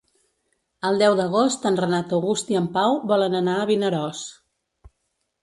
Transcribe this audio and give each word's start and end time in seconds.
El 0.87 0.95
deu 1.03 1.17
d'agost 1.19 1.67
en 1.71 1.77
Renat 1.81 2.15
August 2.21 2.49
i 2.55 2.57
en 2.61 2.71
Pau 2.79 2.97
volen 3.13 3.37
anar 3.43 3.59
a 3.61 3.69
Vinaròs. 3.75 4.25